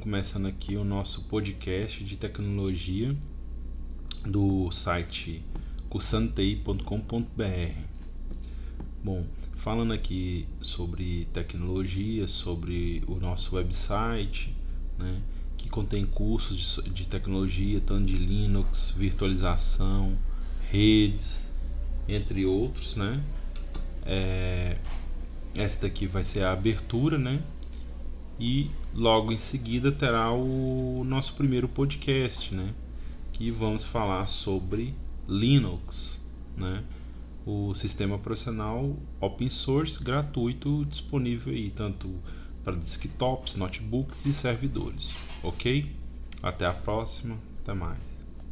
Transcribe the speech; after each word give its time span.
começando 0.00 0.46
aqui 0.46 0.74
o 0.74 0.84
nosso 0.84 1.22
podcast 1.26 2.02
de 2.02 2.16
tecnologia 2.16 3.16
do 4.26 4.68
site 4.72 5.40
cursantei.com.br. 5.88 7.22
Bom, 9.04 9.24
falando 9.54 9.92
aqui 9.92 10.48
sobre 10.60 11.28
tecnologia, 11.32 12.26
sobre 12.26 13.04
o 13.06 13.14
nosso 13.14 13.54
website, 13.54 14.52
né, 14.98 15.22
que 15.56 15.68
contém 15.68 16.04
cursos 16.04 16.80
de, 16.82 16.90
de 16.90 17.06
tecnologia, 17.06 17.80
tanto 17.80 18.06
de 18.06 18.16
Linux, 18.16 18.94
virtualização, 18.96 20.18
redes, 20.72 21.52
entre 22.08 22.44
outros, 22.44 22.96
né? 22.96 23.22
É, 24.04 24.76
esta 25.56 25.86
aqui 25.86 26.06
vai 26.08 26.24
ser 26.24 26.42
a 26.42 26.52
abertura, 26.52 27.16
né? 27.16 27.40
E 28.38 28.70
logo 28.92 29.32
em 29.32 29.38
seguida 29.38 29.92
terá 29.92 30.32
o 30.32 31.04
nosso 31.04 31.34
primeiro 31.34 31.68
podcast, 31.68 32.54
né? 32.54 32.74
Que 33.32 33.50
vamos 33.50 33.84
falar 33.84 34.26
sobre 34.26 34.94
Linux, 35.28 36.20
né? 36.56 36.82
O 37.46 37.74
sistema 37.74 38.16
operacional 38.16 38.96
open 39.20 39.50
source 39.50 40.02
gratuito 40.02 40.84
disponível 40.86 41.52
aí 41.52 41.70
tanto 41.70 42.10
para 42.64 42.74
desktops, 42.74 43.54
notebooks 43.54 44.24
e 44.24 44.32
servidores, 44.32 45.12
ok? 45.42 45.94
Até 46.42 46.66
a 46.66 46.72
próxima, 46.72 47.38
até 47.62 47.74
mais. 47.74 48.13